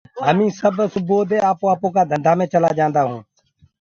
همي 0.27 0.47
سب 0.59 0.75
سُبوُئو 0.93 1.27
دي 1.29 1.37
آپو 1.49 1.65
آپو 1.73 1.87
ڪآ 1.95 2.01
ڌندآ 2.11 2.31
مي 2.37 2.45
چيلآ 2.51 2.69
جانٚدآ 2.77 3.01
هونٚ 3.07 3.23